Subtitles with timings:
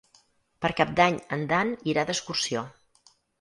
[0.65, 2.65] Per Cap d'Any en Dan irà d'excursió.